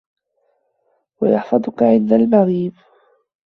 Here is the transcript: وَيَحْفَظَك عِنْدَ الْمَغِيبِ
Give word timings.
وَيَحْفَظَك 1.21 1.83
عِنْدَ 1.83 2.13
الْمَغِيبِ 2.13 2.73